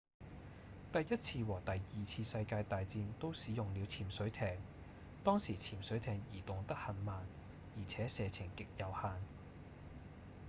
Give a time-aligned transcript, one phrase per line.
[0.93, 4.57] 第一次和第二次世界大戰都使用了潛水艇
[5.23, 7.17] 當時潛水艇移動得很慢
[7.77, 9.21] 而且射程極有限